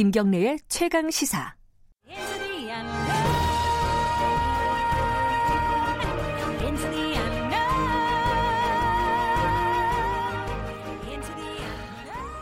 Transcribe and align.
김경래의 0.00 0.60
최강 0.66 1.10
시사. 1.10 1.54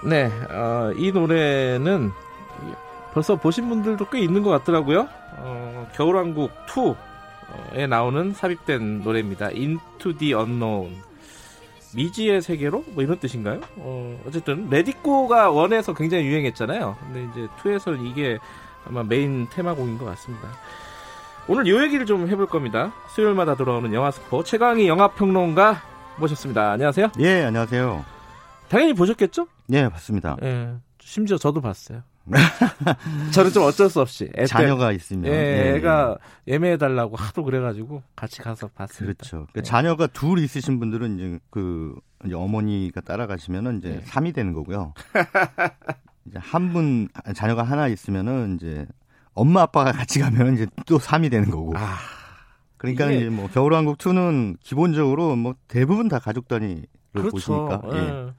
네, 0.05 0.27
어, 0.53 0.93
이 0.97 1.11
노래는 1.11 2.13
벌써 3.13 3.35
보신 3.35 3.69
분들도 3.69 4.09
꽤 4.09 4.21
있는 4.21 4.45
것 4.45 4.51
같더라고요. 4.51 5.09
어, 5.39 5.89
겨울왕국 5.97 6.53
2에 6.69 7.89
나오는 7.89 8.35
삽입된 8.35 9.03
노래입니다. 9.03 9.49
Into 9.49 10.17
the 10.17 10.33
Unknown. 10.35 11.08
미지의 11.95 12.43
세계로? 12.43 12.85
뭐 12.89 13.03
이런 13.03 13.19
뜻인가요? 13.19 13.61
어, 13.77 14.21
어쨌든, 14.27 14.69
레디꼬가 14.71 15.51
원에서 15.51 15.95
굉장히 15.95 16.25
유행했잖아요. 16.27 16.97
근데 17.01 17.29
이제 17.31 17.49
2에서는 17.63 18.05
이게 18.07 18.39
아마 18.87 19.03
메인 19.03 19.49
테마곡인 19.51 19.99
것 19.99 20.05
같습니다. 20.07 20.49
오늘 21.49 21.67
이 21.67 21.83
얘기를 21.83 22.05
좀 22.05 22.29
해볼 22.29 22.47
겁니다. 22.47 22.93
수요일마다 23.15 23.55
돌아오는 23.55 23.93
영화 23.95 24.11
스포 24.11 24.45
최강희 24.45 24.87
영화 24.87 25.09
평론가 25.09 25.83
모셨습니다. 26.19 26.73
안녕하세요. 26.73 27.13
예, 27.21 27.45
안녕하세요. 27.45 28.05
당연히 28.69 28.93
보셨겠죠? 28.93 29.47
예, 29.73 29.89
봤습니다. 29.89 30.37
예, 30.43 30.75
심지어 31.01 31.39
저도 31.39 31.61
봤어요. 31.63 32.03
저는 33.33 33.51
좀 33.53 33.63
어쩔 33.65 33.89
수 33.91 34.01
없이 34.01 34.31
애 34.37 34.47
자녀가 34.47 34.93
있으면 34.93 35.27
예, 35.33 35.37
예, 35.73 35.77
애가 35.77 36.19
예매해 36.47 36.77
달라고 36.77 37.17
하도 37.17 37.45
그래가지고 37.45 38.03
같이 38.17 38.41
가서 38.43 38.69
봤습니다. 38.69 39.15
그렇죠. 39.19 39.47
그 39.53 39.63
자녀가 39.63 40.07
둘 40.07 40.39
있으신 40.39 40.79
분들은 40.79 41.19
이제 41.19 41.39
그 41.51 41.95
이제 42.25 42.35
어머니가 42.35 43.01
따라가시면은 43.01 43.79
이제 43.79 43.89
네. 43.91 44.03
3이 44.05 44.35
되는 44.35 44.53
거고요. 44.53 44.95
이제 46.27 46.39
한 46.41 46.73
분 46.73 47.09
자녀가 47.35 47.63
하나 47.63 47.89
있으면은 47.89 48.57
이제 48.57 48.87
엄마 49.35 49.63
아빠가 49.63 49.93
같이 49.93 50.19
가면 50.19 50.55
이제 50.55 50.67
또 50.87 50.99
3이 50.99 51.31
되는 51.31 51.51
거고. 51.51 51.73
아, 51.77 51.97
그러니까. 52.77 53.11
이제 53.11 53.29
뭐 53.31 53.49
겨울왕국 53.49 53.99
2는 53.99 54.57
기본적으로 54.61 55.37
뭐 55.37 55.55
대부분 55.69 56.09
다 56.09 56.19
가족 56.19 56.49
단위 56.49 56.83
그렇죠. 57.13 57.31
보시니까. 57.31 57.83
예. 57.93 57.99
예. 57.99 58.33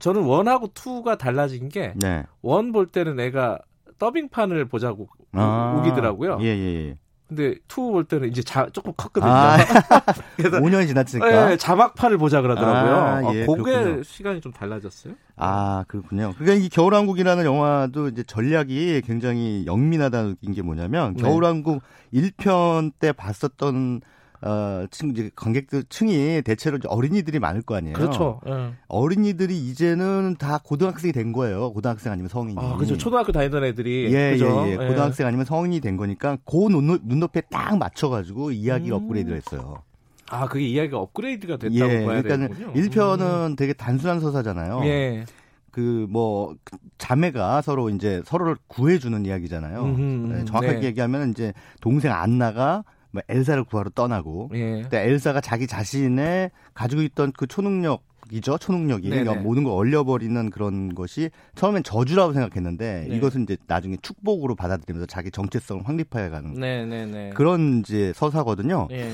저는 0.00 0.22
one하고 0.22 0.68
two가 0.74 1.16
달라진 1.16 1.68
게 1.68 1.94
one 2.42 2.72
볼 2.72 2.86
때는 2.86 3.18
애가 3.20 3.58
더빙판을 3.98 4.66
보자고 4.66 5.08
아, 5.32 5.76
우기더라고요. 5.78 6.38
예, 6.40 6.46
예, 6.46 6.88
예. 6.88 6.98
근데 7.28 7.54
two 7.68 7.92
볼 7.92 8.04
때는 8.04 8.28
이제 8.28 8.42
자, 8.42 8.66
조금 8.72 8.92
컸거든요. 8.96 9.30
아, 9.30 9.56
그래서 10.36 10.58
5년이 10.60 10.88
지났으니까. 10.88 11.52
예, 11.52 11.56
자막판을 11.56 12.18
보자 12.18 12.42
그러더라고요. 12.42 12.92
아, 13.28 13.34
예, 13.34 13.44
어, 13.44 13.54
그게 13.54 13.70
그렇군요. 13.72 14.02
시간이 14.02 14.40
좀 14.40 14.52
달라졌어요. 14.52 15.14
아, 15.36 15.84
그렇군요. 15.86 16.34
그러니까 16.38 16.64
이 16.64 16.68
겨울왕국이라는 16.68 17.44
영화도 17.44 18.08
이제 18.08 18.24
전략이 18.24 19.02
굉장히 19.06 19.64
영민하다는 19.66 20.36
게 20.54 20.62
뭐냐면 20.62 21.14
네. 21.14 21.22
겨울왕국 21.22 21.82
1편 22.12 22.92
때 22.98 23.12
봤었던 23.12 24.00
어, 24.42 24.86
층, 24.90 25.10
이제 25.10 25.30
관객들 25.36 25.84
층이 25.88 26.42
대체로 26.42 26.78
어린이들이 26.86 27.38
많을 27.38 27.62
거 27.62 27.76
아니에요. 27.76 27.94
그렇죠. 27.94 28.40
예. 28.48 28.72
어린이들이 28.88 29.58
이제는 29.68 30.36
다 30.38 30.60
고등학생이 30.64 31.12
된 31.12 31.32
거예요. 31.32 31.72
고등학생 31.72 32.10
아니면 32.12 32.28
성인이. 32.28 32.58
아, 32.58 32.76
그죠. 32.76 32.96
초등학교 32.96 33.32
다니던 33.32 33.64
애들이. 33.64 34.12
예, 34.12 34.32
그죠? 34.32 34.64
예, 34.66 34.72
예. 34.72 34.76
고등학생 34.76 35.26
아니면 35.26 35.44
성인이 35.44 35.80
된 35.80 35.96
거니까 35.98 36.38
그 36.46 36.56
눈, 36.70 36.98
눈높이에 37.02 37.42
딱 37.50 37.76
맞춰가지고 37.76 38.52
이야기를 38.52 38.96
음. 38.96 39.02
업그레이드를 39.02 39.36
했어요. 39.36 39.82
아, 40.30 40.46
그게 40.46 40.66
이야기가 40.66 40.98
업그레이드가 40.98 41.56
됐다고 41.58 41.92
예, 41.92 42.04
봐야 42.06 42.22
그러니까는 42.22 42.48
되군요. 42.48 42.72
1편은 42.72 43.50
음. 43.50 43.56
되게 43.56 43.72
단순한 43.74 44.20
서사잖아요. 44.20 44.82
예. 44.84 45.24
그뭐 45.70 46.56
자매가 46.98 47.62
서로 47.62 47.90
이제 47.90 48.22
서로를 48.24 48.56
구해주는 48.68 49.24
이야기잖아요. 49.26 49.82
음, 49.84 50.28
네, 50.32 50.44
정확하게 50.44 50.80
네. 50.80 50.86
얘기하면 50.86 51.30
이제 51.30 51.52
동생 51.80 52.12
안나가 52.12 52.84
뭐 53.12 53.22
엘사를 53.28 53.64
구하러 53.64 53.90
떠나고 53.90 54.50
예. 54.54 54.82
근데 54.82 55.08
엘사가 55.08 55.40
자기 55.40 55.66
자신의 55.66 56.50
가지고 56.74 57.02
있던 57.02 57.32
그 57.32 57.46
초능력 57.46 58.02
이죠 58.32 58.58
초능력이 58.58 59.10
그러니까 59.10 59.34
모든 59.34 59.64
걸 59.64 59.72
얼려버리는 59.72 60.50
그런 60.50 60.94
것이 60.94 61.30
처음엔 61.56 61.82
저주라고 61.82 62.32
생각했는데 62.32 63.06
네. 63.08 63.16
이것은 63.16 63.42
이제 63.42 63.56
나중에 63.66 63.96
축복으로 64.00 64.54
받아들이면서 64.54 65.06
자기 65.06 65.30
정체성을 65.30 65.86
확립해가는 65.86 66.54
네네네. 66.54 67.30
그런 67.30 67.80
이제 67.80 68.12
서사거든요. 68.14 68.88
예. 68.92 69.10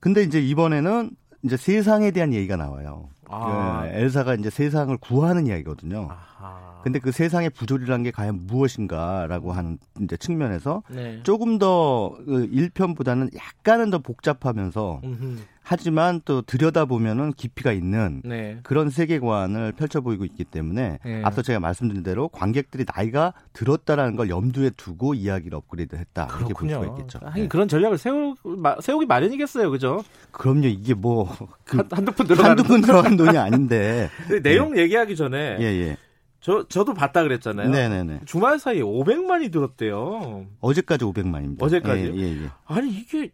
근데 0.00 0.22
이제 0.22 0.40
이번에는 0.40 1.10
이제 1.44 1.56
세상에 1.56 2.10
대한 2.10 2.34
얘기가 2.34 2.56
나와요. 2.56 3.08
아. 3.28 3.82
그 3.82 3.88
엘사가 3.96 4.34
이제 4.34 4.50
세상을 4.50 4.96
구하는 4.98 5.46
이야기거든요. 5.46 6.08
아하. 6.10 6.80
근데 6.82 7.00
그 7.00 7.10
세상의 7.12 7.50
부조리란 7.50 8.04
게 8.04 8.10
과연 8.10 8.46
무엇인가라고 8.46 9.52
하는 9.52 9.78
이제 10.00 10.16
측면에서 10.16 10.82
네. 10.88 11.20
조금 11.24 11.58
더 11.58 12.16
그 12.28 12.48
1편보다는 12.50 13.34
약간은 13.34 13.90
더 13.90 13.98
복잡하면서 13.98 15.00
음흠. 15.04 15.38
하지만 15.70 16.22
또 16.24 16.40
들여다보면은 16.40 17.34
깊이가 17.34 17.72
있는 17.72 18.22
네. 18.24 18.58
그런 18.62 18.88
세계관을 18.88 19.72
펼쳐 19.72 20.00
보이고 20.00 20.24
있기 20.24 20.44
때문에 20.44 20.98
네. 21.04 21.22
앞서 21.22 21.42
제가 21.42 21.60
말씀드린 21.60 22.02
대로 22.02 22.28
관객들이 22.28 22.86
나이가 22.90 23.34
들었다라는 23.52 24.16
걸 24.16 24.30
염두에 24.30 24.70
두고 24.70 25.12
이야기를 25.12 25.54
업그레이드했다 25.58 26.28
이렇게 26.38 26.54
볼 26.54 26.70
수가 26.70 26.86
있겠죠. 26.86 27.18
하긴 27.22 27.42
네. 27.42 27.48
그런 27.48 27.68
전략을 27.68 27.98
세우 27.98 28.34
세우기 28.80 29.04
마련이겠어요, 29.04 29.70
그죠? 29.70 30.02
그럼요. 30.30 30.68
이게 30.68 30.94
뭐 30.94 31.28
그 31.64 31.76
한 31.92 32.04
두 32.06 32.12
푼 32.12 32.26
들어간 32.26 32.50
한두 32.52 32.64
푼 32.64 32.80
들어간 32.80 33.16
돈이 33.18 33.36
아닌데 33.36 34.08
내용 34.42 34.78
얘기하기 34.78 35.16
전에 35.16 35.58
예, 35.60 35.64
예. 35.64 35.96
저 36.40 36.66
저도 36.68 36.94
봤다 36.94 37.22
그랬잖아요. 37.24 37.68
네네네. 37.68 38.20
주말 38.24 38.58
사이에 38.58 38.80
500만이 38.80 39.52
들었대요. 39.52 40.46
어제까지 40.60 41.04
500만입니다. 41.04 41.62
어제까지. 41.62 42.12
예, 42.14 42.16
예, 42.16 42.44
예. 42.44 42.48
아니 42.64 42.90
이게 42.90 43.32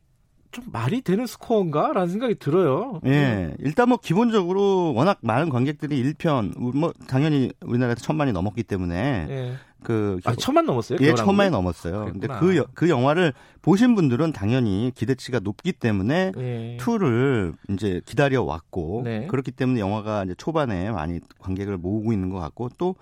좀 0.54 0.64
말이 0.72 1.02
되는 1.02 1.26
스코어인가 1.26 1.92
라는 1.92 2.08
생각이 2.08 2.36
들어요. 2.36 3.00
예. 3.06 3.54
일단 3.58 3.88
뭐 3.88 3.98
기본적으로 3.98 4.94
워낙 4.94 5.18
많은 5.20 5.50
관객들이 5.50 6.02
1편 6.02 6.58
뭐 6.76 6.92
당연히 7.06 7.52
우리나라에서 7.60 8.00
천만이 8.00 8.32
넘었기 8.32 8.62
때문에 8.62 9.26
예. 9.28 9.54
그 9.82 10.18
아, 10.24 10.34
천만 10.34 10.64
넘었어요? 10.64 10.98
예, 11.02 11.12
천만이 11.14 11.50
넘었어요. 11.50 12.06
근데 12.06 12.26
그, 12.26 12.64
그 12.72 12.88
영화를 12.88 13.34
보신 13.60 13.94
분들은 13.94 14.32
당연히 14.32 14.90
기대치가 14.94 15.40
높기 15.40 15.72
때문에 15.72 16.32
예. 16.38 16.78
2를 16.80 17.54
이제 17.70 18.00
기다려 18.06 18.42
왔고 18.42 19.02
네. 19.04 19.26
그렇기 19.26 19.50
때문에 19.50 19.80
영화가 19.80 20.24
이제 20.24 20.34
초반에 20.38 20.90
많이 20.90 21.20
관객을 21.38 21.76
모으고 21.76 22.12
있는 22.12 22.30
것 22.30 22.38
같고 22.38 22.70
또 22.78 22.94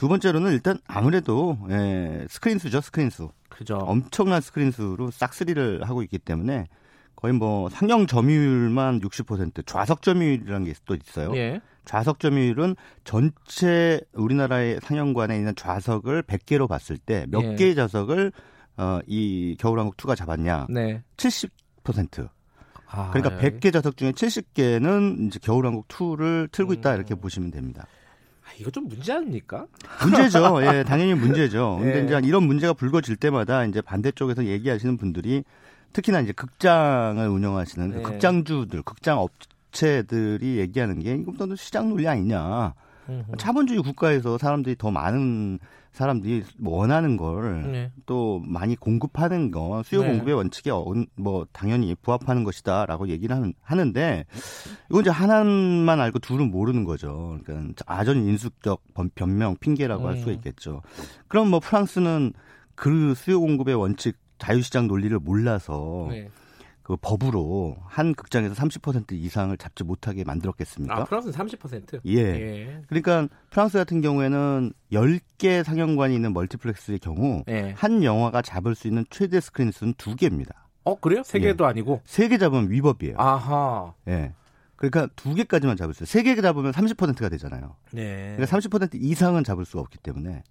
두 0.00 0.08
번째로는 0.08 0.52
일단 0.52 0.78
아무래도 0.86 1.58
예, 1.68 2.24
스크린 2.30 2.58
수죠, 2.58 2.80
스크린 2.80 3.10
수. 3.10 3.28
그죠. 3.50 3.76
엄청난 3.76 4.40
스크린 4.40 4.70
수로 4.70 5.10
싹쓸이를 5.10 5.84
하고 5.88 6.02
있기 6.02 6.18
때문에 6.18 6.66
거의 7.16 7.34
뭐 7.34 7.68
상영 7.68 8.06
점유율만 8.06 9.00
60% 9.00 9.66
좌석 9.66 10.02
점유율이라는 10.02 10.64
게 10.64 10.72
또 10.86 10.94
있어요. 10.94 11.36
예. 11.36 11.60
좌석 11.84 12.20
점유율은 12.20 12.76
전체 13.04 14.00
우리나라의 14.14 14.80
상영관에 14.82 15.36
있는 15.36 15.54
좌석을 15.54 16.22
100개로 16.22 16.68
봤을 16.68 16.96
때몇 16.98 17.42
예. 17.44 17.54
개의 17.56 17.74
좌석을 17.74 18.32
어, 18.76 19.00
이 19.06 19.56
겨울왕국 19.58 19.96
2가 19.96 20.16
잡았냐? 20.16 20.66
네. 20.70 21.02
70%. 21.16 22.28
아, 22.86 23.10
그러니까 23.12 23.42
예. 23.42 23.50
100개 23.50 23.72
좌석 23.72 23.96
중에 23.96 24.12
70개는 24.12 25.26
이제 25.26 25.38
겨울왕국 25.42 25.88
2를 25.88 26.50
틀고 26.50 26.72
있다 26.74 26.92
음. 26.92 26.96
이렇게 26.96 27.14
보시면 27.14 27.50
됩니다. 27.50 27.86
아, 28.50 28.52
이거 28.58 28.70
좀 28.70 28.88
문제 28.88 29.12
아닙니까? 29.12 29.66
문제죠. 30.02 30.60
예, 30.62 30.82
당연히 30.84 31.14
문제죠. 31.14 31.78
근데 31.80 32.00
예. 32.00 32.04
이제 32.04 32.20
이런 32.24 32.42
문제가 32.44 32.72
불거질 32.72 33.16
때마다 33.16 33.64
이제 33.64 33.80
반대쪽에서 33.80 34.44
얘기하시는 34.44 34.96
분들이 34.96 35.44
특히나 35.92 36.20
이제 36.20 36.32
극장을 36.32 37.26
운영하시는 37.26 37.90
네. 37.90 38.02
극장주들, 38.02 38.82
극장 38.82 39.18
업체들이 39.18 40.58
얘기하는 40.58 41.00
게 41.00 41.14
이것도 41.14 41.54
시장 41.56 41.88
논리 41.88 42.06
아니냐. 42.06 42.74
자본주의 43.38 43.80
국가에서 43.82 44.38
사람들이 44.38 44.76
더 44.78 44.92
많은 44.92 45.58
사람들이 45.92 46.44
원하는 46.62 47.16
걸또 47.16 47.62
네. 47.70 47.90
많이 48.46 48.76
공급하는 48.76 49.50
거 49.50 49.82
수요 49.84 50.02
네. 50.02 50.08
공급의 50.08 50.34
원칙에 50.34 50.70
어, 50.70 50.84
뭐 51.16 51.46
당연히 51.52 51.94
부합하는 51.94 52.44
것이다라고 52.44 53.08
얘기를 53.08 53.34
하는, 53.34 53.54
하는데 53.60 54.24
이건 54.88 55.02
이제 55.02 55.10
하나만 55.10 56.00
알고 56.00 56.20
둘은 56.20 56.50
모르는 56.50 56.84
거죠. 56.84 57.38
그러니까 57.44 57.84
아전 57.86 58.24
인수적 58.24 58.82
변명 59.14 59.56
핑계라고 59.56 60.06
할 60.06 60.16
수가 60.18 60.30
음. 60.30 60.36
있겠죠. 60.36 60.82
그럼 61.28 61.48
뭐 61.50 61.60
프랑스는 61.60 62.32
그 62.74 63.14
수요 63.14 63.40
공급의 63.40 63.74
원칙 63.74 64.16
자유시장 64.38 64.86
논리를 64.86 65.16
몰라서 65.18 66.06
네. 66.10 66.28
그 66.90 66.96
법으로 67.00 67.76
한 67.86 68.14
극장에서 68.14 68.52
30% 68.56 69.12
이상을 69.12 69.56
잡지 69.58 69.84
못하게 69.84 70.24
만들었겠습니까? 70.24 70.96
아, 70.96 71.04
프랑스는 71.04 71.32
30%? 71.32 72.00
예. 72.04 72.16
예. 72.18 72.82
그러니까 72.88 73.28
프랑스 73.48 73.78
같은 73.78 74.00
경우에는 74.00 74.72
10개 74.90 75.62
상영관이 75.62 76.16
있는 76.16 76.32
멀티플렉스의 76.32 76.98
경우 76.98 77.44
예. 77.48 77.74
한 77.76 78.02
영화가 78.02 78.42
잡을 78.42 78.74
수 78.74 78.88
있는 78.88 79.04
최대 79.08 79.38
스크린 79.38 79.70
수는 79.70 79.94
2개입니다. 79.94 80.50
어, 80.82 80.98
그래요? 80.98 81.20
3개도 81.20 81.62
예. 81.62 81.66
아니고? 81.66 82.00
3개 82.04 82.40
잡으면 82.40 82.72
위법이에요. 82.72 83.14
아하. 83.18 83.94
예. 84.08 84.32
그러니까 84.74 85.06
두 85.14 85.32
개까지만 85.34 85.76
잡을 85.76 85.94
수 85.94 86.02
있어요. 86.02 86.20
세개 86.20 86.40
잡으면 86.40 86.72
30%가 86.72 87.28
되잖아요. 87.28 87.76
네. 87.92 88.34
그러니까 88.36 88.56
30% 88.56 88.94
이상은 88.94 89.44
잡을 89.44 89.64
수가 89.64 89.82
없기 89.82 89.98
때문에 89.98 90.42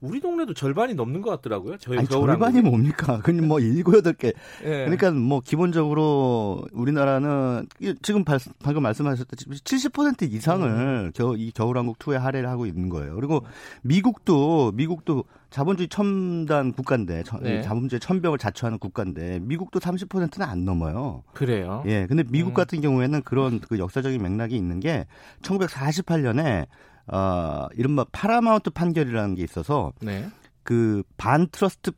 우리 0.00 0.20
동네도 0.20 0.54
절반이 0.54 0.94
넘는 0.94 1.22
것 1.22 1.30
같더라고요. 1.30 1.76
저희 1.78 1.98
아니, 1.98 2.08
절반이 2.08 2.62
뭡니까? 2.62 3.20
그냥 3.24 3.48
뭐 3.48 3.60
일곱 3.60 3.96
여덟 3.96 4.12
개. 4.12 4.28
예. 4.64 4.68
그러니까 4.84 5.10
뭐 5.10 5.40
기본적으로 5.40 6.64
우리나라는 6.72 7.66
지금 8.02 8.24
방금 8.24 8.82
말씀하셨듯이 8.82 9.46
70% 9.46 10.32
이상을 10.32 10.68
음. 10.68 11.12
겨, 11.14 11.34
이 11.36 11.50
겨울왕국 11.52 11.98
투에 11.98 12.16
할애를 12.16 12.48
하고 12.48 12.66
있는 12.66 12.88
거예요. 12.88 13.14
그리고 13.14 13.44
미국도 13.82 14.72
미국도 14.74 15.24
자본주의 15.50 15.88
첨단 15.88 16.72
국가인데 16.72 17.22
네. 17.40 17.62
자본주의 17.62 18.00
천병을 18.00 18.38
자처하는 18.38 18.78
국가인데 18.78 19.38
미국도 19.42 19.80
30%는 19.80 20.46
안 20.46 20.64
넘어요. 20.64 21.22
그래요? 21.32 21.82
예. 21.86 22.06
근데 22.06 22.24
미국 22.28 22.50
음. 22.50 22.54
같은 22.54 22.80
경우에는 22.80 23.22
그런 23.22 23.60
그 23.60 23.78
역사적인 23.78 24.20
맥락이 24.20 24.56
있는 24.56 24.80
게 24.80 25.06
1948년에 25.42 26.66
어, 27.08 27.66
이른바 27.74 28.04
파라마운트 28.10 28.70
판결이라는 28.70 29.34
게 29.34 29.42
있어서 29.42 29.92
네. 30.00 30.28
그 30.62 31.02
반트러스트 31.16 31.92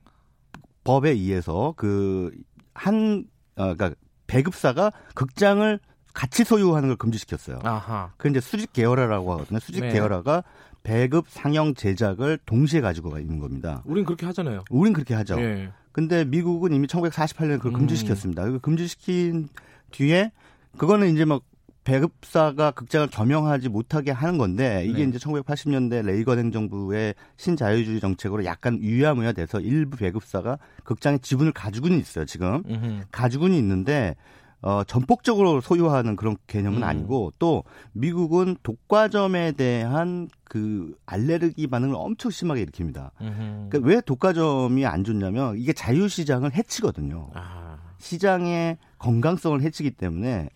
법에 0.85 1.11
의해서 1.11 1.75
그한 1.77 3.25
어, 3.57 3.75
그러니까 3.75 3.91
배급사가 4.27 4.93
극장을 5.15 5.81
같이 6.15 6.45
소유하는 6.45 6.89
걸 6.89 6.97
금지시켰어요. 6.97 7.61
아하. 7.63 8.13
그 8.17 8.29
이제 8.29 8.41
수직 8.41 8.73
계열화라고 8.73 9.33
하거든요. 9.33 9.59
수직 9.61 9.83
네. 9.83 9.93
계열화가 9.93 10.43
배급 10.83 11.27
상영 11.29 11.75
제작을 11.75 12.39
동시에 12.45 12.81
가지고 12.81 13.19
있는 13.19 13.39
겁니다. 13.39 13.83
우린 13.85 14.05
그렇게 14.05 14.27
하잖아요. 14.27 14.65
우린 14.71 14.93
그렇게 14.93 15.15
하죠. 15.15 15.37
네. 15.37 15.71
근데 15.93 16.25
미국은 16.25 16.73
이미 16.73 16.87
1948년에 16.87 17.59
그걸 17.59 17.73
금지시켰습니다. 17.73 18.45
음. 18.45 18.61
금지시킨 18.61 19.49
뒤에 19.91 20.33
그거는 20.77 21.13
이제 21.13 21.25
막 21.25 21.43
배급사가 21.85 22.71
극장을 22.71 23.09
겸용하지 23.09 23.69
못하게 23.69 24.11
하는 24.11 24.37
건데 24.37 24.85
이게 24.87 25.05
네. 25.05 25.09
이제 25.09 25.19
1980년대 25.19 26.05
레이건 26.05 26.39
행정부의 26.39 27.15
신자유주의 27.37 28.01
정책으로 28.01 28.45
약간 28.45 28.79
유야무야 28.83 29.33
돼서 29.33 29.59
일부 29.61 29.97
배급사가 29.97 30.59
극장의 30.85 31.21
지분을 31.21 31.53
가지고는 31.53 31.99
있어요 31.99 32.27
지금 32.27 32.63
음흠. 32.69 33.05
가지고는 33.11 33.57
있는데 33.57 34.17
어, 34.61 34.83
전폭적으로 34.85 35.61
소유하는 35.61 36.17
그런 36.17 36.37
개념은 36.49 36.79
음. 36.79 36.83
아니고 36.83 37.33
또 37.39 37.63
미국은 37.93 38.57
독과점에 38.63 39.53
대한 39.53 40.29
그 40.45 40.95
알레르기 41.07 41.69
반응을 41.69 41.95
엄청 41.97 42.31
심하게 42.31 42.65
일으킵니다. 42.65 43.11
그러니까 43.19 43.79
왜 43.83 44.01
독과점이 44.01 44.85
안 44.85 45.05
좋냐면 45.05 45.57
이게 45.57 45.73
자유시장을 45.73 46.55
해치거든요. 46.55 47.31
아. 47.35 47.79
시장의 47.99 48.79
건강성을 48.99 49.61
해치기 49.63 49.93
때문에 49.93 50.49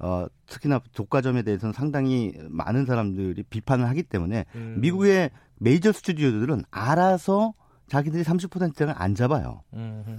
어, 0.00 0.26
특히나 0.46 0.80
독과점에 0.94 1.42
대해서는 1.42 1.72
상당히 1.72 2.32
많은 2.48 2.86
사람들이 2.86 3.42
비판을 3.44 3.86
하기 3.88 4.02
때문에 4.04 4.46
음. 4.54 4.76
미국의 4.78 5.30
메이저 5.58 5.92
스튜디오들은 5.92 6.64
알아서 6.70 7.54
자기들이 7.88 8.22
30%를 8.22 8.94
안 8.96 9.14
잡아요. 9.14 9.62
음. 9.74 10.18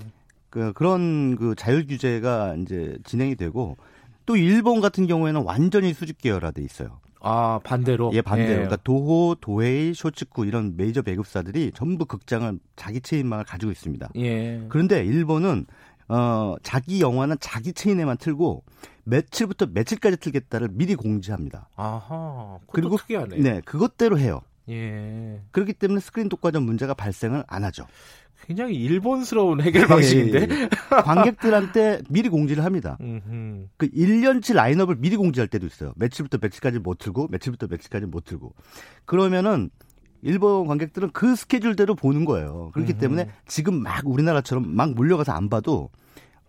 그, 0.49 0.71
그런 0.73 1.35
그 1.35 1.55
자율 1.55 1.87
규제가 1.87 2.55
이제 2.55 2.97
진행이 3.05 3.35
되고 3.35 3.77
또 4.25 4.35
일본 4.35 4.81
같은 4.81 5.07
경우에는 5.07 5.43
완전히 5.43 5.93
수직 5.93 6.19
계열화돼 6.19 6.61
있어요. 6.61 6.99
아 7.23 7.59
반대로 7.63 8.11
예 8.13 8.21
반대로 8.21 8.51
예. 8.51 8.55
그러니까 8.55 8.77
도호 8.77 9.35
도헤이 9.39 9.93
쇼츠쿠 9.93 10.45
이런 10.45 10.75
메이저 10.75 11.03
배급사들이 11.03 11.71
전부 11.75 12.05
극장을 12.05 12.59
자기 12.75 12.99
체인망을 12.99 13.45
가지고 13.45 13.71
있습니다. 13.71 14.09
예. 14.17 14.65
그런데 14.69 15.05
일본은 15.05 15.65
어 16.07 16.55
자기 16.63 16.99
영화는 16.99 17.37
자기 17.39 17.73
체인에만 17.73 18.17
틀고 18.17 18.63
며칠부터 19.11 19.67
며칠까지 19.73 20.17
틀겠다를 20.17 20.69
미리 20.71 20.95
공지합니다. 20.95 21.67
아하. 21.75 22.59
그리고 22.71 22.95
특이하네. 22.97 23.37
네, 23.37 23.61
그것대로 23.65 24.17
해요. 24.17 24.41
예. 24.69 25.41
그렇기 25.51 25.73
때문에 25.73 25.99
스크린 25.99 26.29
독과점 26.29 26.63
문제가 26.63 26.93
발생을 26.93 27.43
안 27.47 27.65
하죠. 27.65 27.85
굉장히 28.45 28.75
일본스러운 28.75 29.61
해결 29.61 29.87
방식인데. 29.87 30.39
예, 30.39 30.47
예, 30.49 30.61
예. 30.61 30.69
관객들한테 31.03 32.01
미리 32.09 32.29
공지를 32.29 32.63
합니다. 32.63 32.97
그 33.77 33.89
1년치 33.89 34.53
라인업을 34.55 34.95
미리 34.95 35.17
공지할 35.17 35.47
때도 35.47 35.67
있어요. 35.67 35.93
며칠부터 35.97 36.39
며칠까지 36.41 36.79
못 36.79 36.97
틀고, 36.97 37.27
며칠부터 37.29 37.67
며칠까지 37.69 38.05
못 38.05 38.23
틀고. 38.23 38.53
그러면은 39.05 39.69
일본 40.23 40.67
관객들은 40.67 41.11
그 41.11 41.35
스케줄대로 41.35 41.95
보는 41.95 42.25
거예요. 42.25 42.71
그렇기 42.73 42.93
음흠. 42.93 42.99
때문에 43.01 43.29
지금 43.45 43.81
막 43.81 44.07
우리나라처럼 44.07 44.73
막 44.73 44.93
몰려가서 44.93 45.33
안 45.33 45.49
봐도 45.49 45.89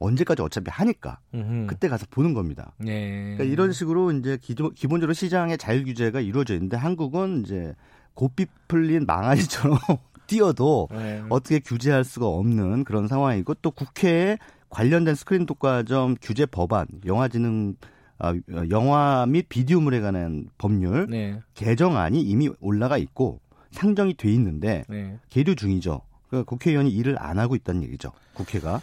언제까지 0.02 0.42
어차피 0.42 0.70
하니까 0.70 1.18
음흠. 1.34 1.66
그때 1.66 1.88
가서 1.88 2.06
보는 2.10 2.34
겁니다. 2.34 2.72
네. 2.78 3.34
그러니까 3.36 3.44
이런 3.44 3.72
식으로 3.72 4.12
이제 4.12 4.38
기존, 4.40 4.72
기본적으로 4.74 5.14
시장의 5.14 5.58
자율 5.58 5.84
규제가 5.84 6.20
이루어져 6.20 6.54
있는데 6.54 6.76
한국은 6.76 7.42
이제 7.44 7.74
고삐 8.14 8.46
풀린 8.68 9.06
망아지처럼 9.06 9.78
뛰어도 10.26 10.88
네. 10.90 11.22
어떻게 11.28 11.58
규제할 11.58 12.04
수가 12.04 12.26
없는 12.26 12.84
그런 12.84 13.08
상황이고 13.08 13.54
또 13.54 13.70
국회에 13.70 14.38
관련된 14.68 15.14
스크린 15.14 15.46
독과점 15.46 16.16
규제 16.20 16.46
법안, 16.46 16.86
영화진흥 17.04 17.76
아, 18.18 18.34
영화 18.70 19.26
및 19.26 19.46
비디오물에 19.48 20.00
관한 20.00 20.48
법률 20.56 21.08
네. 21.10 21.40
개정안이 21.54 22.22
이미 22.22 22.48
올라가 22.60 22.96
있고 22.96 23.40
상정이 23.72 24.14
돼 24.14 24.30
있는데 24.32 24.84
네. 24.88 25.18
계류 25.28 25.56
중이죠. 25.56 26.02
그러니까 26.28 26.48
국회의원이 26.48 26.90
일을 26.90 27.16
안 27.18 27.38
하고 27.38 27.56
있다는 27.56 27.82
얘기죠. 27.82 28.12
국회가. 28.32 28.80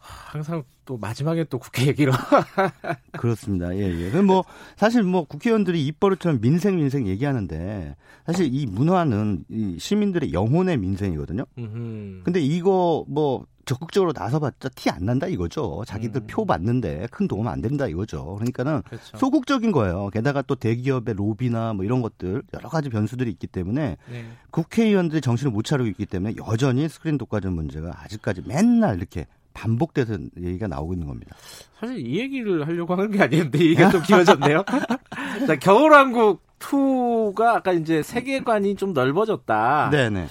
항상 0.00 0.64
또 0.84 0.96
마지막에 0.96 1.44
또 1.44 1.58
국회 1.58 1.86
얘기로. 1.86 2.12
그렇습니다. 3.12 3.74
예, 3.76 3.80
예. 3.80 4.20
뭐, 4.22 4.44
사실 4.76 5.02
뭐 5.02 5.24
국회의원들이 5.24 5.86
입버릇처럼 5.86 6.40
민생, 6.40 6.76
민생 6.76 7.06
얘기하는데 7.06 7.94
사실 8.26 8.48
이 8.52 8.66
문화는 8.66 9.44
이 9.48 9.76
시민들의 9.78 10.32
영혼의 10.32 10.78
민생이거든요. 10.78 11.44
음흠. 11.58 12.22
근데 12.24 12.40
이거 12.40 13.04
뭐 13.08 13.46
적극적으로 13.66 14.12
나서봤자 14.12 14.70
티 14.70 14.90
안 14.90 15.04
난다 15.04 15.28
이거죠. 15.28 15.84
자기들 15.86 16.22
음. 16.22 16.26
표 16.26 16.44
받는데 16.44 17.06
큰 17.12 17.28
도움 17.28 17.46
안 17.46 17.60
된다 17.60 17.86
이거죠. 17.86 18.34
그러니까는 18.34 18.82
그렇죠. 18.82 19.16
소극적인 19.16 19.70
거예요. 19.70 20.08
게다가 20.08 20.42
또 20.42 20.56
대기업의 20.56 21.14
로비나 21.14 21.74
뭐 21.74 21.84
이런 21.84 22.02
것들 22.02 22.42
여러 22.54 22.68
가지 22.68 22.88
변수들이 22.88 23.30
있기 23.30 23.46
때문에 23.46 23.96
네. 24.10 24.24
국회의원들이 24.50 25.20
정신을 25.20 25.52
못 25.52 25.64
차리고 25.64 25.88
있기 25.88 26.06
때문에 26.06 26.34
여전히 26.48 26.88
스크린 26.88 27.16
독과점 27.16 27.54
문제가 27.54 27.92
아직까지 28.02 28.42
맨날 28.46 28.96
이렇게 28.96 29.26
반복돼서 29.54 30.16
얘기가 30.40 30.66
나오고 30.66 30.94
있는 30.94 31.06
겁니다. 31.06 31.36
사실 31.78 31.98
이 32.06 32.18
얘기를 32.18 32.66
하려고 32.66 32.94
하는 32.94 33.10
게 33.10 33.22
아니었는데 33.22 33.58
얘기가 33.58 33.90
좀 33.90 34.02
길어졌네요. 34.06 34.64
자, 35.46 35.56
겨울왕국 35.56 36.42
2가 36.58 37.56
아까 37.56 37.72
이제 37.72 38.02
세계관이 38.02 38.76
좀 38.76 38.92
넓어졌다. 38.92 39.90
네네. 39.90 40.26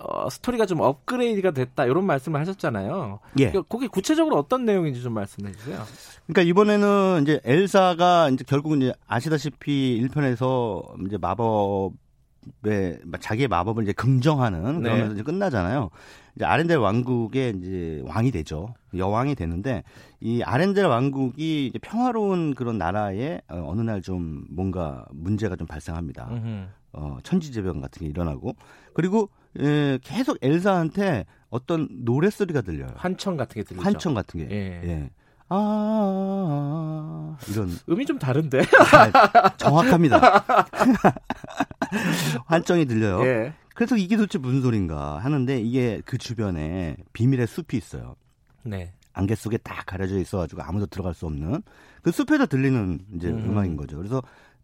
어, 0.00 0.30
스토리가 0.30 0.66
좀 0.66 0.80
업그레이드가 0.80 1.50
됐다 1.50 1.84
이런 1.84 2.04
말씀을 2.04 2.40
하셨잖아요. 2.40 3.18
예. 3.40 3.50
그러니까 3.50 3.68
그게 3.68 3.88
구체적으로 3.88 4.36
어떤 4.36 4.64
내용인지 4.64 5.02
좀 5.02 5.14
말씀해 5.14 5.52
주세요. 5.52 5.82
그러니까 6.26 6.42
이번에는 6.42 7.20
이제 7.22 7.40
엘사가 7.44 8.30
이제 8.30 8.44
결국 8.46 8.76
이제 8.76 8.92
아시다시피 9.08 10.06
1편에서 10.08 11.06
이제 11.06 11.18
마법의 11.18 13.00
자기의 13.20 13.48
마법을 13.48 13.82
이제 13.82 13.92
긍정하는 13.92 14.82
네. 14.82 14.88
그러면서 14.90 15.14
이제 15.14 15.22
끝나잖아요. 15.22 15.90
이제 16.38 16.44
아렌델 16.44 16.76
왕국의 16.78 17.54
이제 17.58 18.00
왕이 18.06 18.30
되죠. 18.30 18.72
여왕이 18.96 19.34
되는데 19.34 19.82
이 20.20 20.40
아렌델 20.44 20.86
왕국이 20.86 21.72
평화로운 21.82 22.54
그런 22.54 22.78
나라에 22.78 23.40
어, 23.48 23.64
어느 23.66 23.80
날 23.80 24.00
좀 24.02 24.44
뭔가 24.48 25.04
문제가 25.10 25.56
좀 25.56 25.66
발생합니다. 25.66 26.30
어, 26.92 27.18
천지재변 27.24 27.80
같은 27.80 27.98
게 28.00 28.06
일어나고 28.06 28.54
그리고 28.94 29.30
예, 29.58 29.98
계속 30.04 30.38
엘사한테 30.40 31.24
어떤 31.50 31.88
노래 32.04 32.30
소리가 32.30 32.60
들려요. 32.60 32.90
환청 32.94 33.36
같은 33.36 33.54
게 33.60 33.64
들리죠. 33.64 33.84
환청 33.84 34.14
같은 34.14 34.38
게. 34.38 34.46
예. 34.54 34.80
예. 34.88 35.10
아, 35.50 35.56
아, 35.56 37.36
아, 37.36 37.38
이런 37.50 37.70
음이 37.88 38.06
좀 38.06 38.20
다른데 38.20 38.60
아, 38.60 39.56
정확합니다. 39.56 40.20
환청이 42.46 42.84
들려요. 42.86 43.24
예. 43.26 43.52
그래서 43.78 43.96
이게 43.96 44.16
도대체 44.16 44.38
무슨 44.38 44.60
소린가 44.60 45.18
하는데 45.18 45.60
이게 45.60 46.02
그 46.04 46.18
주변에 46.18 46.96
비밀의 47.12 47.46
숲이 47.46 47.76
있어요. 47.76 48.16
네. 48.64 48.92
안개 49.12 49.36
속에 49.36 49.56
딱 49.58 49.86
가려져 49.86 50.18
있어가지고 50.18 50.62
아무도 50.62 50.86
들어갈 50.86 51.14
수 51.14 51.26
없는 51.26 51.62
그 52.02 52.10
숲에서 52.10 52.46
들리는 52.46 52.98
이제 53.14 53.28
음. 53.28 53.50
음악인 53.50 53.76
거죠. 53.76 53.96
그래서 53.96 54.20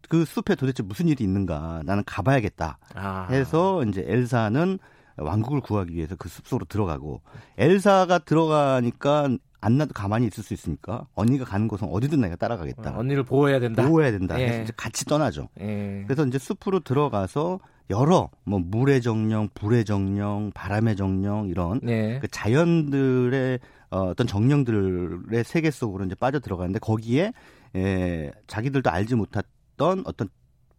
그 0.09 0.25
숲에 0.25 0.55
도대체 0.55 0.83
무슨 0.83 1.07
일이 1.07 1.23
있는가 1.23 1.83
나는 1.85 2.03
가봐야겠다 2.05 2.77
아. 2.93 3.27
해서 3.29 3.85
이제 3.85 4.03
엘사는 4.05 4.79
왕국을 5.15 5.61
구하기 5.61 5.95
위해서 5.95 6.17
그 6.17 6.27
숲속으로 6.27 6.65
들어가고 6.65 7.21
엘사가 7.57 8.19
들어가니까 8.19 9.29
안 9.61 9.77
나도 9.77 9.93
가만히 9.93 10.27
있을 10.27 10.43
수 10.43 10.53
있습니까? 10.55 11.07
언니가 11.15 11.45
가는 11.45 11.69
곳은 11.69 11.87
어디든 11.89 12.19
내가 12.19 12.35
따라가겠다. 12.35 12.91
어, 12.91 12.99
언니를 12.99 13.23
보호해야 13.23 13.61
된다. 13.61 13.87
보호해야 13.87 14.11
된다. 14.11 14.37
예. 14.41 14.45
그래서 14.45 14.63
이제 14.63 14.73
같이 14.75 15.05
떠나죠. 15.05 15.47
예. 15.61 16.03
그래서 16.05 16.25
이제 16.25 16.37
숲으로 16.37 16.81
들어가서 16.81 17.61
여러 17.89 18.29
뭐 18.43 18.59
물의 18.59 19.01
정령, 19.01 19.49
불의 19.53 19.85
정령, 19.85 20.51
바람의 20.53 20.95
정령 20.95 21.49
이런 21.49 21.79
네. 21.83 22.19
그 22.19 22.27
자연들의 22.27 23.59
어, 23.91 23.99
어떤 24.07 24.27
정령들의 24.27 25.43
세계 25.43 25.71
속으로 25.71 26.05
이제 26.05 26.15
빠져 26.15 26.39
들어가는데 26.39 26.79
거기에 26.79 27.31
에, 27.75 28.31
자기들도 28.47 28.89
알지 28.89 29.15
못했던 29.15 30.03
어떤 30.05 30.29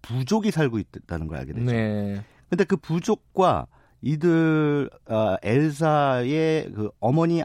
부족이 0.02 0.50
살고 0.50 0.78
있다는 0.78 1.26
걸 1.28 1.38
알게 1.38 1.52
되죠. 1.52 1.70
네. 1.70 2.22
근데 2.48 2.64
그 2.64 2.76
부족과 2.76 3.66
이들 4.02 4.90
아, 5.06 5.36
엘사의 5.42 6.72
그 6.74 6.90
어머니 7.00 7.42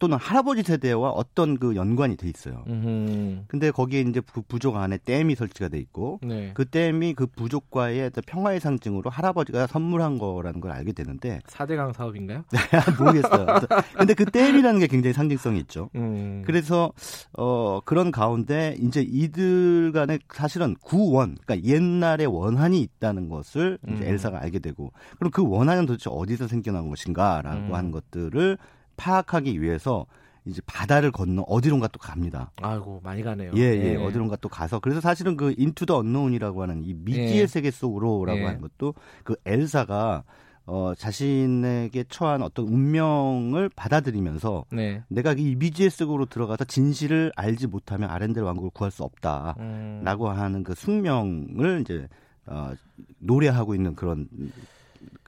또는 0.00 0.16
할아버지 0.16 0.62
세대와 0.62 1.10
어떤 1.10 1.58
그 1.58 1.76
연관이 1.76 2.16
돼 2.16 2.26
있어요. 2.26 2.64
음흠. 2.66 3.44
근데 3.46 3.70
거기에 3.70 4.00
이제 4.00 4.20
그 4.32 4.40
부족 4.40 4.76
안에 4.76 4.98
댐이 5.04 5.34
설치가 5.34 5.68
돼 5.68 5.78
있고 5.78 6.18
네. 6.22 6.52
그 6.54 6.64
댐이 6.64 7.12
그 7.14 7.26
부족과의 7.26 8.10
평화의 8.26 8.60
상징으로 8.60 9.10
할아버지가 9.10 9.66
선물한 9.66 10.18
거라는 10.18 10.60
걸 10.60 10.72
알게 10.72 10.92
되는데 10.92 11.40
4대강 11.46 11.92
사업인가요? 11.92 12.44
모르겠어요. 12.98 13.46
근데 13.94 14.14
그 14.14 14.24
댐이라는 14.24 14.80
게 14.80 14.86
굉장히 14.86 15.12
상징성이 15.12 15.60
있죠. 15.60 15.90
음. 15.94 16.42
그래서 16.46 16.92
어 17.36 17.80
그런 17.84 18.10
가운데 18.10 18.76
이제 18.80 19.02
이들 19.02 19.92
간에 19.92 20.18
사실은 20.32 20.76
구원, 20.80 21.36
그러니까 21.44 21.68
옛날에 21.68 22.24
원한이 22.24 22.80
있다는 22.80 23.28
것을 23.28 23.78
음. 23.86 23.96
이제 23.96 24.08
엘사가 24.08 24.40
알게 24.40 24.60
되고 24.60 24.92
그럼 25.18 25.30
그 25.30 25.46
원한은 25.46 25.84
도대체 25.84 26.08
어디서 26.10 26.48
생겨난 26.48 26.88
것인가라고 26.88 27.66
음. 27.66 27.74
하는 27.74 27.90
것들을 27.90 28.56
파악하기 29.00 29.62
위해서 29.62 30.04
이제 30.44 30.60
바다를 30.66 31.10
건너 31.10 31.42
어디론가 31.42 31.88
또 31.88 31.98
갑니다. 31.98 32.50
아이고 32.60 33.00
많이 33.02 33.22
가네요. 33.22 33.52
예, 33.56 33.60
예, 33.60 33.92
예. 33.92 33.96
어디론가 33.96 34.36
또 34.36 34.48
가서 34.48 34.78
그래서 34.78 35.00
사실은 35.00 35.36
그 35.36 35.54
인투 35.56 35.86
더 35.86 35.96
언노운이라고 35.98 36.62
하는 36.62 36.82
이 36.84 36.92
미지의 36.94 37.40
예. 37.40 37.46
세계 37.46 37.70
속으로라고 37.70 38.40
예. 38.40 38.44
하는 38.44 38.60
것도 38.60 38.94
그 39.24 39.36
엘사가 39.46 40.24
어 40.66 40.92
자신에게 40.96 42.04
처한 42.08 42.42
어떤 42.42 42.66
운명을 42.66 43.70
받아들이면서 43.74 44.66
네. 44.70 45.02
내가 45.08 45.32
이 45.32 45.56
미지의 45.56 45.90
속으로 45.90 46.26
들어가서 46.26 46.64
진실을 46.64 47.32
알지 47.34 47.66
못하면 47.66 48.10
아렌델 48.10 48.44
왕국을 48.44 48.70
구할 48.70 48.90
수 48.90 49.02
없다라고 49.02 50.28
음. 50.28 50.38
하는 50.38 50.62
그 50.62 50.74
숙명을 50.74 51.80
이제 51.80 52.06
어 52.46 52.72
노래하고 53.18 53.74
있는 53.74 53.94
그런 53.94 54.28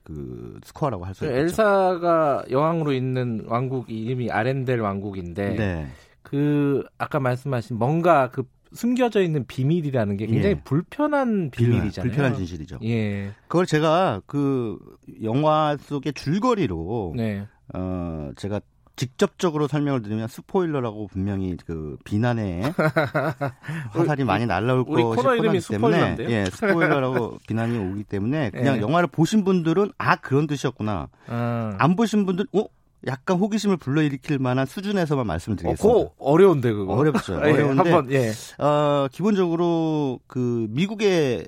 그 0.05 0.59
스코어라고 0.65 1.05
할 1.05 1.15
수 1.15 1.25
있죠. 1.25 1.35
엘사가 1.35 2.45
여왕으로 2.51 2.93
있는 2.93 3.45
왕국 3.47 3.91
이름이 3.91 4.31
아렌델 4.31 4.81
왕국인데 4.81 5.57
네. 5.57 5.87
그 6.23 6.85
아까 6.99 7.21
말씀하신 7.21 7.77
뭔가 7.77 8.31
그 8.31 8.45
숨겨져 8.73 9.21
있는 9.21 9.45
비밀이라는 9.47 10.17
게 10.17 10.27
굉장히 10.27 10.57
예. 10.57 10.61
불편한 10.65 11.51
비밀이잖아요. 11.51 12.09
불편한 12.11 12.35
진실이죠. 12.37 12.79
예. 12.85 13.31
그걸 13.47 13.67
제가 13.67 14.23
그 14.27 14.79
영화 15.23 15.77
속의 15.79 16.15
줄거리로 16.15 17.13
네. 17.17 17.47
어 17.75 18.31
제가 18.37 18.61
직접적으로 18.97 19.69
설명을 19.69 20.03
드리면 20.03 20.29
스포일러라고 20.29 21.07
분명히 21.09 21.57
그 21.65 21.97
비난에 22.05 22.63
화살이 23.91 24.25
많이 24.25 24.47
날라올 24.47 24.85
것이 24.85 25.61
기 25.61 25.73
때문에 25.73 26.17
예 26.21 26.45
스포일러라고 26.47 27.39
비난이 27.49 27.79
오기 27.79 28.05
때문에 28.05 28.51
그냥 28.51 28.77
예. 28.77 28.81
영화를 28.81 29.09
보신 29.09 29.45
분들은 29.45 29.93
아 29.99 30.17
그런 30.17 30.47
뜻이었구나 30.47 31.09
아. 31.27 31.77
안 31.79 31.97
보신 31.97 32.27
분들 32.27 32.47
어 32.53 32.67
약간 33.07 33.37
호기심을 33.39 33.79
불러일으킬 33.79 34.39
만한 34.39 34.67
수준에서만 34.67 35.27
말씀을 35.27 35.57
드리겠습니다. 35.57 35.99
어, 35.99 36.11
어려운데 36.19 36.73
그거 36.73 36.95
어렵죠. 36.95 37.35
예, 37.35 37.51
어려운데 37.51 37.91
한번, 37.91 38.13
예. 38.13 38.31
어, 38.63 39.09
기본적으로 39.11 40.21
그 40.29 40.69
미국의 40.71 41.47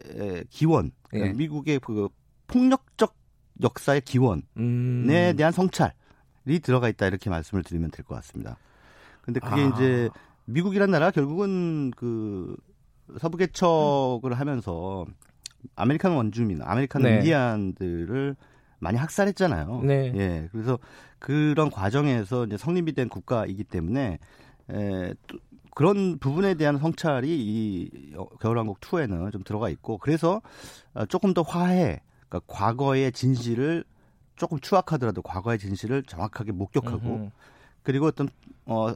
기원, 0.51 0.91
예. 1.13 1.33
미국의 1.33 1.79
그 1.79 2.09
폭력적 2.49 3.15
역사의 3.63 4.01
기원에 4.01 4.43
음. 4.57 5.35
대한 5.37 5.53
성찰 5.53 5.93
이 5.93 6.04
들어가 6.61 6.89
있다 6.89 7.07
이렇게 7.07 7.31
말씀을 7.31 7.63
드리면 7.63 7.91
될 7.91 8.05
것 8.05 8.15
같습니다. 8.17 8.57
근데 9.23 9.41
그게 9.41 9.63
아. 9.63 9.73
이제 9.75 10.11
미국이란 10.45 10.91
나라 10.91 11.11
결국은 11.11 11.91
그 11.97 12.57
서부 13.19 13.37
개척을 13.37 14.33
음. 14.33 14.33
하면서 14.33 15.07
American 15.77 16.13
원주민, 16.13 16.61
American 16.63 17.03
네. 17.03 17.17
인디안들을 17.17 18.37
많이 18.79 18.99
학살했잖아요. 18.99 19.81
네. 19.85 20.13
예. 20.15 20.49
그래서 20.53 20.79
그런 21.19 21.71
과정에서 21.71 22.45
이제 22.45 22.59
성립이 22.59 22.93
된 22.93 23.09
국가이기 23.09 23.65
때문에 23.65 24.19
에, 24.71 25.15
또 25.27 25.39
그런 25.75 26.19
부분에 26.19 26.55
대한 26.55 26.79
성찰이 26.79 27.29
이 27.29 27.91
겨울왕국 28.41 28.81
2에는 28.81 29.33
좀 29.33 29.43
들어가 29.43 29.69
있고 29.71 29.99
그래서 29.99 30.43
어, 30.93 31.07
조금 31.07 31.33
더 31.35 31.43
화해, 31.43 32.03
그러니까 32.29 32.41
과거의 32.47 33.11
진실을 33.13 33.85
조금 34.37 34.59
추악하더라도 34.61 35.23
과거의 35.23 35.59
진실을 35.59 36.03
정확하게 36.05 36.53
목격하고 36.53 37.15
음흠. 37.17 37.31
그리고 37.83 38.07
어떤 38.07 38.29
어 38.67 38.93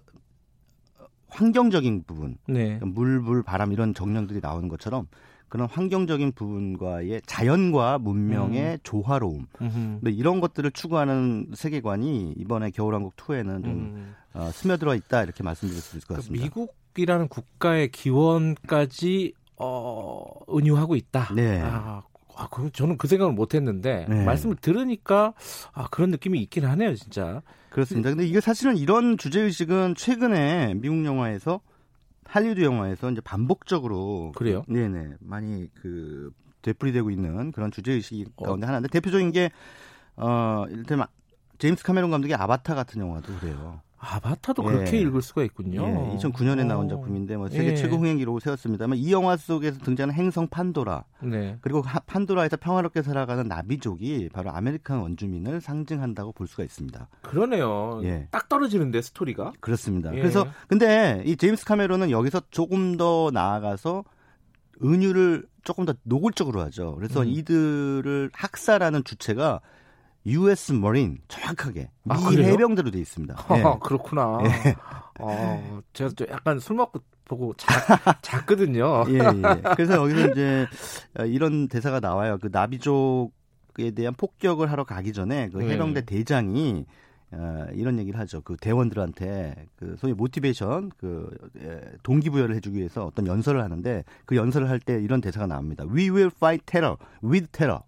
환경적인 1.29 2.05
부분, 2.07 2.39
네. 2.47 2.79
물, 2.83 3.21
불, 3.21 3.43
바람 3.43 3.73
이런 3.73 3.95
정령들이 3.95 4.41
나오는 4.41 4.69
것처럼 4.69 5.07
그런 5.49 5.69
환경적인 5.69 6.33
부분과의 6.33 7.23
자연과 7.27 7.99
문명의 7.99 8.73
음. 8.73 8.79
조화로움 8.83 9.47
음흠. 9.61 10.09
이런 10.11 10.41
것들을 10.41 10.71
추구하는 10.73 11.51
세계관이 11.55 12.35
이번에 12.37 12.71
겨울왕국 12.71 13.17
2에는 13.17 13.65
좀 13.65 13.73
음. 13.73 14.15
어, 14.35 14.51
스며들어 14.53 14.95
있다 14.95 15.23
이렇게 15.23 15.43
말씀드릴 15.43 15.81
수 15.81 15.97
있을 15.97 16.07
것 16.07 16.15
그러니까 16.15 16.23
같습니다. 16.23 16.45
미국이라는 16.45 17.29
국가의 17.29 17.91
기원까지 17.91 19.33
어, 19.57 20.23
은유하고 20.55 20.97
있다. 20.97 21.35
네. 21.35 21.61
아, 21.63 22.03
아, 22.39 22.49
그, 22.49 22.71
저는 22.71 22.99
그 22.99 23.09
생각을 23.09 23.33
못 23.35 23.53
했는데, 23.55 24.07
네. 24.09 24.25
말씀을 24.25 24.55
들으니까, 24.55 25.35
아, 25.73 25.89
그런 25.91 26.11
느낌이 26.11 26.41
있긴 26.43 26.65
하네요, 26.67 26.95
진짜. 26.95 27.43
그렇습니다. 27.69 28.11
근데 28.11 28.25
이게 28.27 28.41
사실은 28.41 28.77
이런 28.77 29.19
주제 29.19 29.41
의식은 29.41 29.97
최근에 29.97 30.75
미국 30.75 31.05
영화에서, 31.05 31.61
할리우드 32.25 32.63
영화에서 32.63 33.11
이제 33.11 33.21
반복적으로. 33.21 34.33
그래요? 34.37 34.63
그, 34.67 34.73
네네. 34.73 35.17
많이 35.19 35.69
그, 35.75 36.31
되풀이되고 36.63 37.11
있는 37.11 37.51
그런 37.51 37.73
주제 37.73 37.93
의식 37.93 38.29
어. 38.37 38.45
가운데 38.45 38.67
하나인데, 38.67 38.89
대표적인 38.89 39.33
게, 39.33 39.51
어, 40.15 40.65
이를테면, 40.71 41.07
제임스 41.59 41.83
카메론 41.83 42.13
감독의 42.13 42.37
아바타 42.37 42.77
같은 42.77 43.01
영화도 43.01 43.35
그래요. 43.41 43.81
아바타도 43.99 44.63
예. 44.65 44.67
그렇게 44.67 45.01
읽을 45.01 45.23
수가 45.23 45.43
있군요. 45.43 45.83
예. 45.83 46.17
2009년에 46.17 46.65
나온 46.67 46.87
어. 46.87 46.89
작품인데 46.89 47.37
뭐 47.37 47.49
세계 47.49 47.71
예. 47.71 47.77
최고 47.77 47.97
흥행 47.97 48.19
기록을 48.19 48.41
세웠습니다만 48.41 48.97
이 48.99 49.13
영화 49.13 49.37
속에서 49.37 49.79
등장하는 49.81 50.15
행성 50.15 50.47
판도라 50.49 51.05
네. 51.23 51.59
그리고 51.61 51.83
판도라에서 51.83 52.57
평화롭게 52.57 53.03
살아가는 53.03 53.47
나비족이 53.49 54.31
바로 54.33 54.51
American 54.51 55.01
원주민을 55.01 55.61
상징한다고 55.61 56.33
볼 56.33 56.47
수가 56.47 56.63
있습니다. 56.63 57.09
그러네요. 57.23 58.01
예. 58.05 58.29
딱 58.31 58.49
떨어지는데 58.49 59.03
스토리가 59.03 59.53
그렇습니다. 59.61 60.15
예. 60.15 60.19
그래서 60.19 60.47
근데 60.69 61.23
이 61.27 61.37
제임스 61.37 61.65
카메론은 61.65 62.11
여기서 62.11 62.43
조금 62.51 62.97
더 62.97 63.31
나아가서 63.33 64.05
은유를 64.83 65.45
조금 65.65 65.85
더 65.85 65.95
노골적으로 66.05 66.61
하죠. 66.63 66.95
그래서 66.95 67.23
음. 67.23 67.29
이들을 67.29 68.31
학살하는 68.33 69.05
주체가 69.05 69.61
U.S. 70.33 70.73
머린 70.73 71.19
정확하게 71.29 71.91
미 72.05 72.15
아, 72.15 72.31
해병대로 72.31 72.91
돼 72.91 72.99
있습니다. 73.01 73.35
아, 73.49 73.57
예. 73.57 73.63
그렇구나. 73.83 74.39
예. 74.45 74.75
어, 75.21 75.81
제가 75.93 76.11
좀 76.11 76.27
약간 76.31 76.59
술 76.61 76.77
먹고 76.77 77.01
보고 77.25 77.53
작, 77.57 77.69
작거든요. 78.23 79.05
예, 79.09 79.15
예. 79.19 79.63
그래서 79.77 79.95
여기서 79.95 80.31
이제 80.31 80.67
이런 81.27 81.69
대사가 81.69 82.01
나와요. 82.01 82.39
그 82.41 82.49
나비족에 82.51 83.91
대한 83.95 84.15
폭격을 84.15 84.71
하러 84.71 84.85
가기 84.85 85.13
전에 85.13 85.49
그 85.51 85.59
네. 85.59 85.71
해병대 85.75 86.01
네. 86.03 86.07
대장이 86.07 86.87
어, 87.31 87.67
이런 87.75 87.99
얘기를 87.99 88.19
하죠. 88.21 88.41
그 88.41 88.57
대원들한테 88.57 89.67
그 89.77 89.97
소위 89.99 90.15
모티베이션 90.15 90.91
그 90.97 91.29
예, 91.63 91.81
동기부여를 92.03 92.55
해주기 92.57 92.79
위해서 92.79 93.05
어떤 93.05 93.27
연설을 93.27 93.63
하는데 93.63 94.03
그 94.25 94.35
연설을 94.37 94.71
할 94.71 94.81
때 94.81 94.99
이런 95.03 95.21
대사가 95.21 95.47
나옵니다. 95.47 95.85
We 95.85 96.09
will 96.11 96.31
fight 96.35 96.65
terror 96.65 96.97
with 97.23 97.49
terror. 97.53 97.83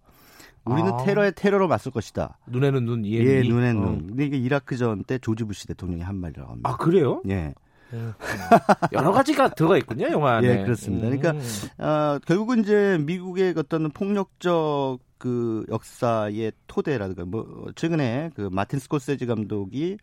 우리는 0.65 0.91
아. 0.91 0.97
테러에 1.03 1.31
테러로 1.31 1.67
맞설 1.67 1.91
것이다. 1.91 2.37
눈에는 2.47 2.85
눈, 2.85 3.05
이에는 3.05 3.31
예, 3.31 3.41
눈에 3.47 3.73
눈. 3.73 3.83
어. 3.83 3.91
근데 4.07 4.25
이게 4.25 4.37
이라크전 4.37 5.05
때 5.05 5.17
조지 5.17 5.43
부시 5.43 5.67
대통령이 5.67 6.03
한 6.03 6.15
말이라고 6.17 6.51
합니다. 6.51 6.69
아 6.69 6.77
그래요? 6.77 7.21
예. 7.29 7.53
음. 7.93 8.13
여러 8.93 9.11
가지가 9.11 9.49
들어가 9.49 9.77
있군요, 9.77 10.07
영화 10.11 10.37
안에. 10.37 10.47
예, 10.47 10.63
그렇습니다. 10.63 11.07
그러니까 11.07 11.31
음. 11.31 11.83
어, 11.83 12.19
결국은 12.25 12.59
이제 12.61 12.97
미국의 13.01 13.55
어떤 13.57 13.89
폭력적 13.91 14.99
그 15.17 15.65
역사의 15.69 16.51
토대라든가 16.67 17.25
뭐 17.25 17.71
최근에 17.75 18.31
그 18.35 18.49
마틴 18.51 18.79
스코세지 18.79 19.25
감독이 19.25 19.97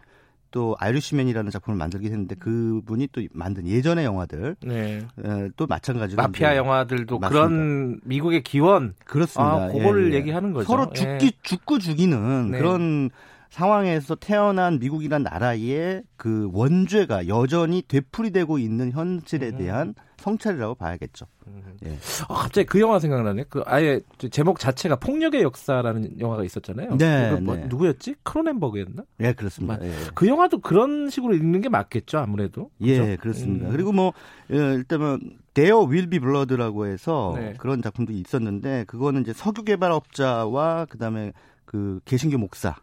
또 0.51 0.77
아이리시맨이라는 0.79 1.51
작품을 1.51 1.77
만들긴 1.77 2.11
했는데 2.13 2.35
그분이 2.37 3.09
또 3.13 3.23
만든 3.33 3.67
예전의 3.67 4.05
영화들 4.05 4.57
네. 4.63 5.07
에, 5.25 5.49
또 5.57 5.67
마찬가지로 5.67 6.23
마피아 6.23 6.57
영화들도 6.57 7.19
맞습니다. 7.19 7.29
그런 7.29 8.01
미국의 8.05 8.43
기원 8.43 8.95
그렇습니다. 9.05 9.65
아, 9.65 9.69
그거를 9.69 10.11
예, 10.11 10.15
예. 10.15 10.19
얘기하는 10.19 10.53
거죠. 10.53 10.67
서로 10.67 10.91
죽기 10.93 11.27
예. 11.27 11.31
죽고 11.43 11.79
죽이는 11.79 12.51
네. 12.51 12.59
그런 12.59 13.11
상황에서 13.51 14.15
태어난 14.15 14.79
미국이란 14.79 15.23
나라의 15.23 16.03
그 16.17 16.49
원죄가 16.53 17.29
여전히 17.29 17.83
되풀이되고 17.87 18.59
있는 18.59 18.93
현실에 18.93 19.49
음. 19.49 19.59
대한 19.59 19.95
성찰이라고 20.19 20.75
봐야겠죠. 20.75 21.27
음. 21.47 21.63
예. 21.85 21.97
아, 22.29 22.35
갑자기 22.35 22.67
그 22.67 22.81
영화 22.81 22.99
생각나네. 22.99 23.45
그 23.49 23.63
아예 23.67 24.01
제목 24.31 24.59
자체가 24.59 24.97
폭력의 24.97 25.43
역사라는 25.43 26.21
영화가 26.21 26.45
있었잖아요. 26.45 26.97
네. 26.97 27.41
뭐, 27.41 27.57
네. 27.57 27.67
누구였지? 27.69 28.17
크로넨버그였나? 28.23 29.05
예, 29.21 29.33
그렇습니다. 29.33 29.79
예. 29.83 29.93
그 30.15 30.27
영화도 30.29 30.61
그런 30.61 31.09
식으로 31.09 31.35
읽는 31.35 31.61
게 31.61 31.69
맞겠죠, 31.69 32.19
아무래도. 32.19 32.71
그렇죠? 32.79 33.11
예, 33.11 33.17
그렇습니다. 33.17 33.69
음. 33.69 33.73
그리고 33.73 33.93
뭐 33.93 34.13
예, 34.53 34.57
일단은 34.57 35.39
데어 35.55 35.83
윌비 35.83 36.21
블러드라고 36.21 36.87
해서 36.87 37.35
네. 37.37 37.55
그런 37.59 37.83
작품도 37.83 38.13
있었는데 38.13 38.85
그거는 38.87 39.23
이제 39.23 39.33
석유 39.33 39.65
개발업자와 39.65 40.87
그다음에 40.87 41.33
그 41.65 42.01
개신교 42.05 42.39
목사. 42.39 42.77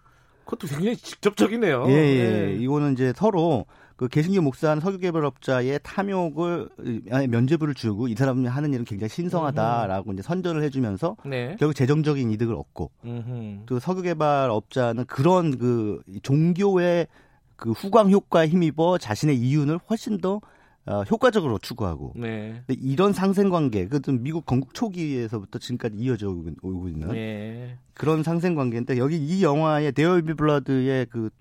그것도 0.46 0.68
굉장히 0.68 0.96
직접적이네요. 0.96 1.86
예, 1.88 1.94
예. 1.94 2.32
네. 2.32 2.54
이거는 2.56 2.94
이제 2.94 3.14
서로 3.16 3.66
그 3.96 4.08
개신교 4.10 4.42
목사는 4.42 4.82
석유개발업자의 4.82 5.80
탐욕을 5.84 6.70
아니, 7.12 7.28
면죄부를 7.28 7.74
주고 7.74 8.08
이 8.08 8.16
사람이 8.16 8.46
하는 8.46 8.74
일은 8.74 8.84
굉장히 8.84 9.10
신성하다라고 9.10 10.10
음흠. 10.10 10.14
이제 10.14 10.22
선전을 10.22 10.64
해주면서 10.64 11.16
네. 11.26 11.56
결국 11.60 11.74
재정적인 11.76 12.30
이득을 12.32 12.56
얻고 12.56 12.92
음흠. 13.06 13.66
또 13.68 13.80
석유개발업자는 13.80 15.06
그런 15.06 15.58
그 15.58 16.02
종교의 16.24 17.08
그 17.56 17.72
후광 17.72 18.12
효과에 18.12 18.48
힘입어 18.48 18.98
자신의 18.98 19.38
이윤을 19.38 19.80
훨씬 19.90 20.20
더 20.20 20.42
어, 20.88 21.02
효과적으로 21.02 21.58
추구하고. 21.58 22.14
네. 22.16 22.62
이런 22.68 23.12
상생관계, 23.12 23.88
그것은 23.88 24.22
미국 24.22 24.46
건국 24.46 24.76
초기에서부터 24.76 25.58
지금까지 25.58 25.96
이어져 25.98 26.30
오고 26.30 26.90
있는 26.90 27.08
네. 27.08 27.78
그런 27.96 28.22
상생관계인데 28.22 28.98
여기 28.98 29.18
이 29.18 29.44
영화의 29.44 29.94
데어비 29.94 30.36
블러드의 30.36 31.08
그 31.08 31.32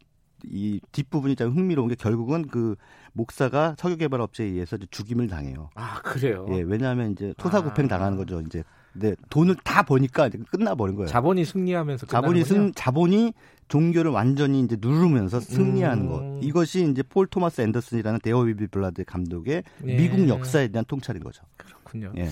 이 0.51 0.81
뒷부분이 0.93 1.37
참 1.37 1.51
흥미로운 1.51 1.89
게 1.89 1.95
결국은 1.95 2.47
그 2.47 2.77
목사가 3.13 3.75
석유 3.79 3.97
개발 3.97 4.21
업체에 4.21 4.47
의해서 4.47 4.77
죽임을 4.91 5.29
당해요. 5.29 5.71
아 5.75 6.01
그래요? 6.03 6.47
예, 6.51 6.61
왜냐하면 6.61 7.13
이제 7.13 7.35
토사구팽 7.39 7.87
아. 7.87 7.89
당하는 7.89 8.17
거죠. 8.17 8.41
이제 8.41 8.63
근데 8.93 9.17
돈을 9.29 9.57
다 9.65 9.83
버니까 9.83 10.31
끝나버린 10.51 10.95
거예요. 10.95 11.09
자본이 11.09 11.45
승리하면서 11.45 12.07
자본이 12.07 12.45
승 12.45 12.73
자본이 12.73 13.35
종교를 13.69 14.11
완전히 14.11 14.61
이제 14.61 14.77
누르면서 14.81 15.41
승리하는 15.41 16.05
음. 16.05 16.09
것. 16.09 16.47
이것이 16.47 16.89
이제 16.91 17.03
폴 17.03 17.27
토마스 17.27 17.61
앤더슨이라는 17.63 18.21
There 18.23 18.48
Will 18.48 18.69
Be 18.69 18.79
Blood 18.79 19.05
감독의 19.05 19.65
예. 19.87 19.97
미국 19.97 20.29
역사에 20.29 20.69
대한 20.69 20.85
통찰인 20.85 21.23
거죠. 21.25 21.43
그렇군요. 21.57 22.13
예. 22.17 22.29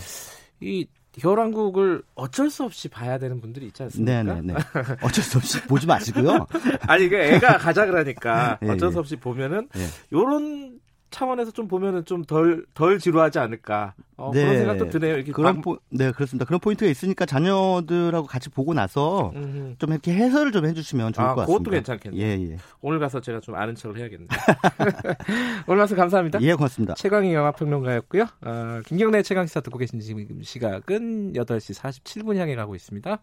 이 0.60 0.86
겨울왕국을 1.20 2.02
어쩔 2.14 2.48
수 2.48 2.64
없이 2.64 2.88
봐야 2.88 3.18
되는 3.18 3.40
분들이 3.40 3.66
있지 3.66 3.82
않습니까? 3.82 4.22
네네네. 4.22 4.54
어쩔 5.02 5.22
수 5.22 5.38
없이 5.38 5.60
보지 5.62 5.86
마시고요. 5.86 6.46
아니, 6.88 7.08
그 7.08 7.16
애가 7.16 7.58
가자 7.58 7.84
그러니까 7.86 8.58
예, 8.62 8.70
어쩔 8.70 8.90
수 8.90 8.96
예. 8.96 9.00
없이 9.00 9.16
보면은 9.16 9.68
예. 9.76 9.86
요런 10.12 10.71
차원에서 11.12 11.52
좀 11.52 11.68
보면은 11.68 12.04
좀덜덜 12.04 12.98
지루하지 12.98 13.38
않을까 13.38 13.94
어, 14.16 14.30
네. 14.32 14.42
그런 14.42 14.58
생각도 14.58 14.88
드네요. 14.90 15.14
이렇게 15.14 15.32
그런 15.32 15.54
방... 15.54 15.62
포, 15.62 15.78
네 15.90 16.10
그렇습니다. 16.10 16.44
그런 16.44 16.58
포인트가 16.58 16.90
있으니까 16.90 17.26
자녀들하고 17.26 18.26
같이 18.26 18.48
보고 18.48 18.74
나서 18.74 19.32
음흠. 19.34 19.76
좀 19.78 19.90
이렇게 19.90 20.12
해설을 20.12 20.52
좀 20.52 20.66
해주시면 20.66 21.12
좋을 21.12 21.26
아, 21.26 21.34
것 21.34 21.42
같습니다. 21.42 21.58
그것도 21.58 21.70
괜찮겠네요. 21.70 22.22
예, 22.22 22.52
예. 22.52 22.56
오늘 22.80 22.98
가서 22.98 23.20
제가 23.20 23.40
좀 23.40 23.54
아는 23.54 23.74
척을 23.74 23.98
해야겠네요. 23.98 24.28
오늘 25.66 25.78
말씀 25.78 25.96
감사합니다. 25.96 26.40
예, 26.42 26.54
고맙습니다. 26.54 26.94
최광희 26.94 27.32
영화평론가였고요. 27.34 28.26
어, 28.42 28.80
김경래 28.86 29.22
최강 29.22 29.46
시사 29.46 29.60
듣고 29.60 29.78
계신 29.78 30.00
지금 30.00 30.42
시각은 30.42 31.34
8시 31.34 31.80
47분 31.80 32.36
향해 32.36 32.54
가고 32.54 32.74
있습니다. 32.74 33.18